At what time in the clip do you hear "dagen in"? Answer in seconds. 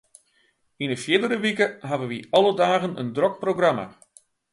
2.61-3.09